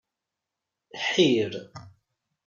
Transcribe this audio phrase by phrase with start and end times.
[1.05, 1.53] Ḥir.